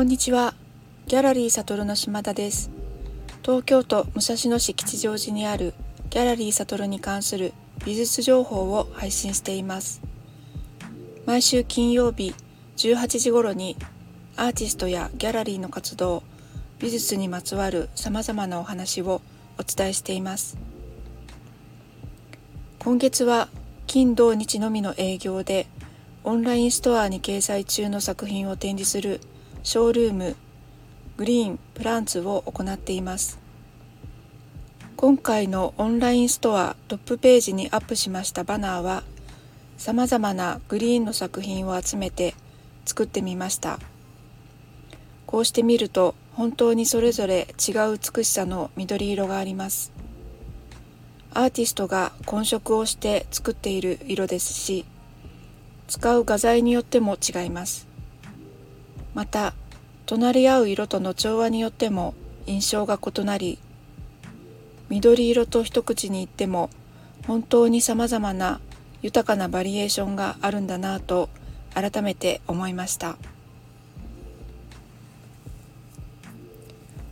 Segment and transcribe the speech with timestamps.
[0.00, 0.54] こんにちは。
[1.08, 2.70] ギャラリー悟の島田です。
[3.42, 5.74] 東京都武蔵野市吉祥寺にある
[6.08, 7.52] ギャラリー悟に関する
[7.84, 10.00] 美術情報を配信しています。
[11.26, 12.34] 毎週金曜日
[12.78, 13.76] 18時頃に
[14.36, 16.22] アーティストやギャラリーの活動、
[16.78, 19.20] 美術にまつわる様々なお話を
[19.58, 20.56] お伝えしています。
[22.78, 23.48] 今月は
[23.86, 25.66] 金土日のみの営業で
[26.24, 29.20] オンラインストアに掲載中の作品を展示する
[29.62, 30.36] ショールーム
[31.18, 33.38] グリーンプランツを行っています。
[34.96, 39.02] 今回のオンラインストアトップページにアップしましたバナーは
[39.76, 42.34] さまざまなグリーンの作品を集めて
[42.84, 43.78] 作ってみました。
[45.26, 49.92] こうして見ると本当にそれぞれ違う美しさの緑色があります。
[51.32, 54.84] アーティストが混色をして作っている色ですし
[55.86, 57.86] 使う画材によっても違います。
[59.14, 59.54] また
[60.10, 63.60] 隣り合う色との調和によっても印象が異なり
[64.88, 66.68] 緑色と一口に言っても
[67.28, 68.60] 本当に様々な
[69.02, 71.28] 豊かなバリエーションがあるんだなぁと
[71.74, 73.18] 改めて思いました。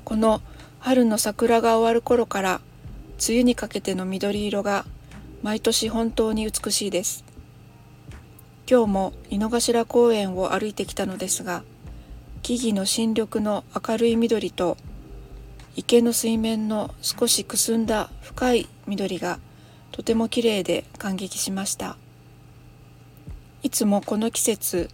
[0.04, 0.40] この
[0.80, 2.60] 春の桜が終わる頃から
[3.24, 4.84] 梅雨にかけての緑色が
[5.44, 7.24] 毎年本当に美しいです。
[8.68, 11.62] 今日も井の頭公園を歩いてきたのですが
[12.42, 14.76] 木々の新緑の明るい緑と
[15.76, 19.38] 池の水面の少しくすんだ深い緑が
[19.92, 21.96] とても綺麗で感激しました。
[23.62, 24.90] いつもこの季節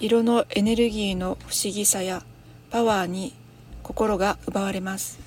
[0.00, 2.22] 色のエネルギーの不思議さや
[2.70, 3.34] パワーに
[3.82, 5.18] 心が奪われます。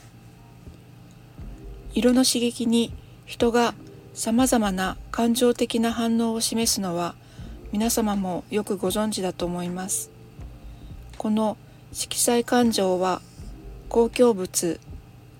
[1.94, 2.94] 色の刺激に
[3.26, 3.74] 人が
[4.14, 7.16] さまざまな感情的な反応を示すのは
[7.72, 10.19] 皆様もよくご存知だと思います。
[11.20, 11.58] この
[11.92, 13.22] 色彩感情は
[13.90, 14.80] 公共物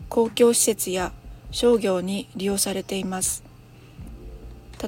[0.10, 1.14] 公共施設や
[1.52, 3.46] 商業に利用されています。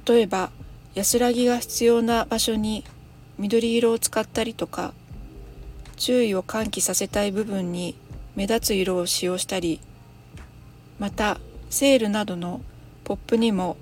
[0.06, 0.52] 例えば
[0.94, 2.84] 安らぎが必要な場所に
[3.38, 4.94] 緑色を使ったりとか
[5.96, 7.96] 注意を喚起させたい部分に
[8.36, 9.80] 目立つ色を使用したり
[11.00, 11.40] また
[11.70, 12.60] セールなどの
[13.06, 13.78] ポップにも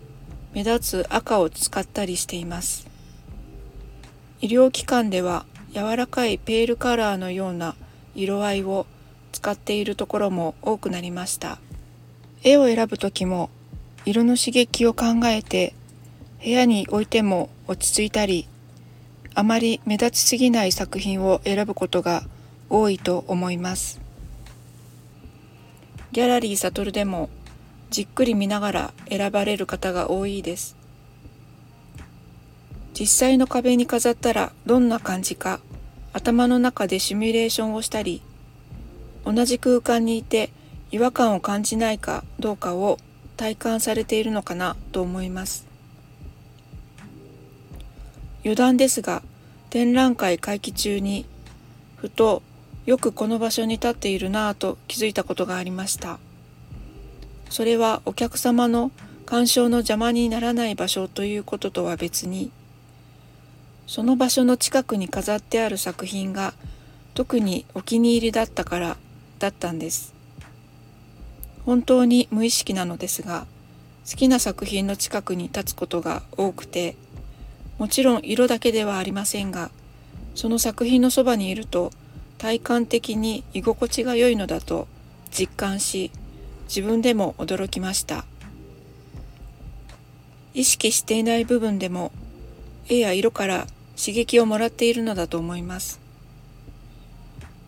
[0.53, 2.88] 目立つ赤を使ったりしています。
[4.41, 7.75] 医療機関では柔らかいペールカラーのような
[8.16, 8.88] 色合いを
[9.31, 11.59] 使っているところも多くなりました。
[12.44, 13.50] 絵を選ぶ時も
[14.06, 15.74] 色の刺激を考えて
[16.44, 18.47] 部屋に置いても落ち着いたり
[19.35, 22.24] あまり目立ちすぎない作品を選ぶことが
[22.69, 24.00] 多いと思います。
[26.12, 27.30] ギャラリーサトルでも
[27.91, 30.78] じっくり見ながら選ばれる方が多いです。
[32.97, 35.59] 実際の壁に飾ったらどんな感じか
[36.13, 38.22] 頭の中でシミュレーションをしたり
[39.25, 40.51] 同じ空間にいて
[40.91, 42.97] 違和感を感じないかどうかを
[43.38, 45.66] 体感されているのかなと思います。
[48.44, 49.21] 余談ですが
[49.69, 51.25] 展覧会会期中に
[51.97, 52.41] ふと
[52.85, 56.19] よくこの場所に立っているなぁと気づいたことがありました。
[57.50, 58.91] それはお客様の
[59.25, 62.51] 鑑賞の邪魔にならない場所ということとは別に
[63.89, 66.53] その場所の近くに飾ってある作品が
[67.16, 68.97] 特にお気に入りだったから
[69.39, 70.13] だったんです。
[71.66, 73.47] 本当に無意識なのですが
[74.07, 76.97] 好きな作品の近くに立つことが多くて
[77.79, 79.72] もちろん色だけではありませんが
[80.35, 81.91] その作品のそばにいると
[82.38, 84.88] 体感的に居心地が良いのだと
[85.31, 86.11] 実感し
[86.67, 88.23] 自分でも驚きました。
[90.53, 92.11] 意識していない部分でも
[92.88, 93.66] 絵や色から
[93.99, 95.99] 刺激をもらっているのだと思います。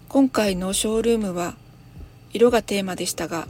[0.08, 1.56] 今回のショールームは
[2.32, 3.50] 色がテーマでしたが、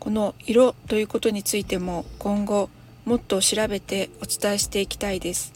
[0.00, 2.68] この色ということについても今後
[3.04, 5.52] もっと調べてお伝えしていきたいです。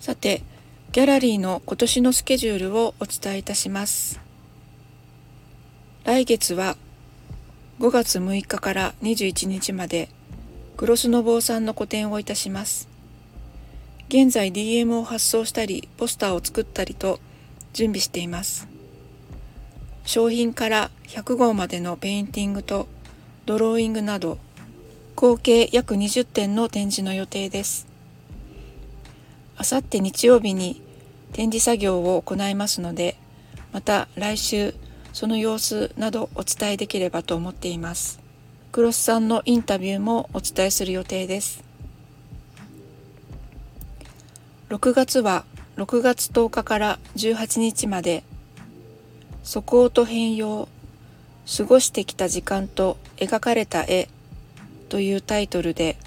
[0.00, 0.42] さて、
[0.92, 4.18] ギャラリーの今年のスケジュールをお伝えいたします。
[6.04, 6.78] 来月は
[7.80, 10.08] 5月6日から21日まで
[10.82, 12.88] クロスノボーさんの個展をいたします。
[14.08, 17.20] 現在 DM を発送したり、ポスターを作ったりと
[17.72, 18.66] 準備しています。
[20.04, 22.88] 小品から100号までのペインティングと
[23.46, 24.38] ドローイングなど、
[25.14, 27.86] 合計約20点の展示の予定です。
[29.56, 30.82] あさって日曜日に
[31.32, 33.16] 展示作業を行いますので、
[33.72, 34.74] また来週
[35.12, 38.21] その様子などお伝えできればと思っています。
[38.72, 41.62] クロスさんのインタビューもお伝えする予定です。
[44.70, 45.44] 6月は
[45.76, 48.24] 6月10日から18日まで
[49.44, 50.70] 「素行と変容
[51.54, 54.08] 過ごしてきた時間と描かれた絵」
[54.88, 55.98] というタイトルで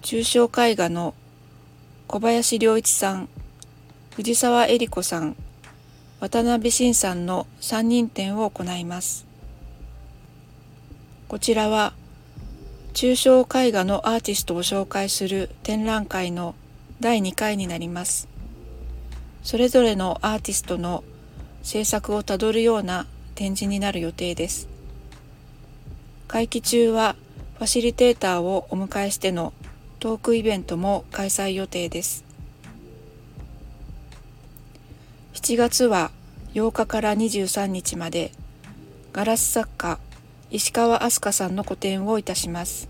[0.00, 1.12] 抽象絵画の
[2.06, 3.28] 小林良一さん
[4.14, 5.36] 藤沢恵理子さん
[6.18, 9.26] 渡辺晋さんの3人展を行います
[11.28, 11.92] こちらは
[12.94, 16.54] 抽象絵画のアーティストを紹介する展覧会の
[17.00, 18.28] 第2回になります。
[19.42, 21.02] それぞれのアーティストの
[21.64, 24.68] 制作をたどるような展示になる予定です。
[26.28, 27.16] 会期中は
[27.58, 29.52] ファシリテーターをお迎えしての
[29.98, 32.24] トークイベントも開催予定です。
[35.34, 36.12] 7月は
[36.54, 38.30] 8日から23日まで
[39.12, 39.98] ガラス作家
[40.50, 42.88] 石川飛鳥さんの個展をいたします。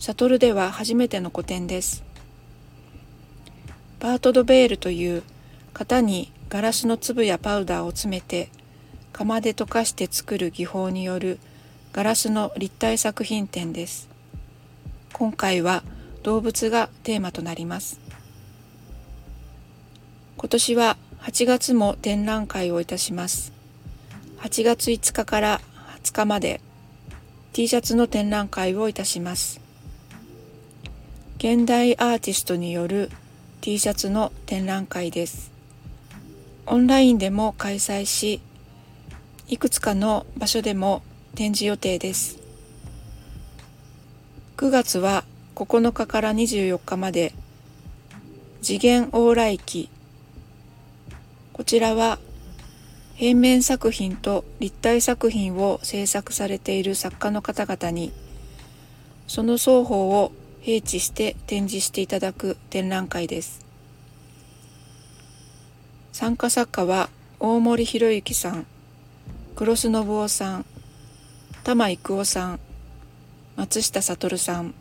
[0.00, 2.02] シャトルでは初めての個展です。
[4.00, 5.22] バート・ド・ベールという
[5.74, 8.48] 型にガラスの粒やパウダーを詰めて
[9.12, 11.38] 釜で溶かして作る技法による
[11.92, 14.08] ガラスの立体作品展です。
[15.12, 15.84] 今回は
[16.22, 18.00] 動物がテーマとなります。
[20.36, 23.52] 今年は8月も展覧会をいたします。
[24.38, 25.60] 8月5日から
[26.02, 26.60] 20日まで
[27.52, 29.60] T シャツの展覧会をいたします。
[31.38, 33.10] 現代アーティストによる
[33.60, 35.50] T シャツの展覧会です。
[36.66, 38.40] オンラインでも開催し
[39.48, 41.02] いくつかの場所でも
[41.34, 42.38] 展示予定です。
[44.56, 45.24] 9月は
[45.54, 47.34] 9日から24日まで
[48.62, 49.88] 次元往来期。
[51.52, 52.18] こちらは
[53.20, 58.14] 平面作品と立体作品を制作されている作家の方々に
[59.26, 60.32] その双方を
[60.62, 63.66] 併置して展示していただく展覧会です。
[66.12, 68.66] 参加作家は大森博之さん
[69.54, 70.66] 黒須信夫さん
[71.62, 72.60] 玉育夫さん
[73.54, 74.72] 松下悟さん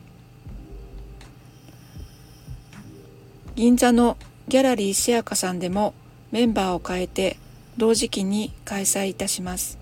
[3.56, 4.16] 銀座の
[4.48, 5.94] ギャラリーシェアカさんでも
[6.32, 7.36] メンバーを変えて
[7.80, 9.80] 同時期に開催いたします。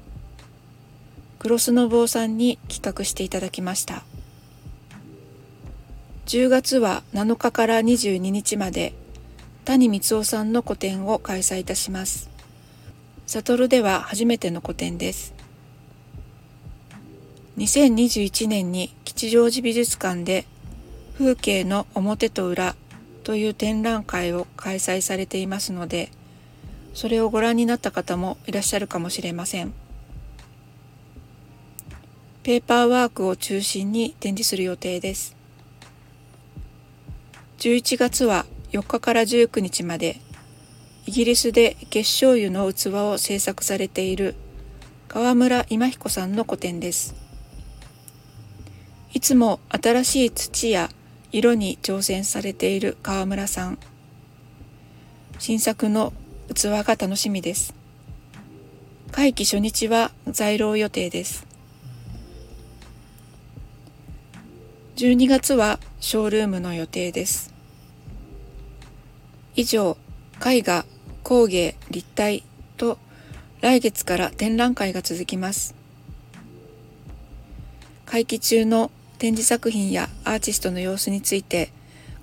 [1.40, 4.04] 黒須信夫さんに企画していただきました。
[6.28, 8.94] 10月は7日から22日まで
[9.66, 12.30] 谷光夫さんの個展を開催いたします。
[13.26, 15.34] 悟では初めての個展です。
[17.58, 20.46] 2021年に吉祥寺美術館で
[21.18, 22.76] 風景の表と裏
[23.24, 26.12] という展覧会を開催されていますので
[26.98, 29.72] それをご覧になった方もいらっしゃるかもしれません。
[32.42, 35.36] ペーパーワークを中心に展示する予定です。
[37.60, 40.20] 11月は4日から19日まで
[41.06, 44.34] イギリスで結晶油の器を制作されている
[45.08, 47.14] 川村今彦さんの個展です。
[49.14, 50.90] いつも新しい土や
[51.32, 53.78] 色に挑戦されている川村さん。
[55.38, 56.12] 新作の
[56.54, 57.74] 器が楽しみです。
[59.12, 61.46] 会期初日は在廊予定です。
[64.98, 67.54] 12月はショールームの予定です。
[69.56, 69.98] 以上
[70.45, 70.86] 絵画
[71.24, 72.44] 工芸立体
[72.78, 72.98] と
[73.62, 75.76] 来月から展覧会が続きます。
[78.06, 81.71] 会期中の展示作品やアーティストの様子について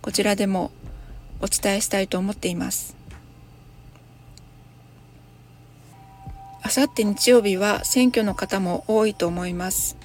[0.01, 0.71] こちらでも
[1.41, 2.97] お伝えしたいと思っています。
[6.75, 9.97] さって日曜日は選挙の方も多いと思います。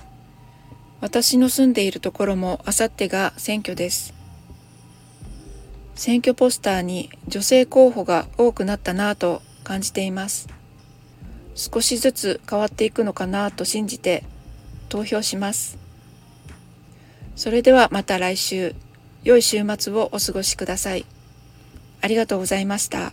[1.01, 4.13] 私の住んでいるところもあさってが選挙です。
[5.95, 10.47] 選挙ポスターに女性候補が多くなったなぁと感じています。
[11.55, 14.23] 少しずつ変わっていくのかなと信じて
[14.89, 15.79] 投票します。
[17.35, 18.75] それではまた来週、
[19.23, 21.07] 良い週末をお過ごしください。
[22.01, 23.11] ありがとうございました。